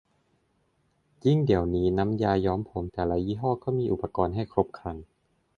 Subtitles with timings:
[1.25, 4.95] ยิ่งเดี๋ยวนี้น้ำยาย้อมผมแต่ละยี่ห้อก็มีอุปกรณ์ให้ครบครัน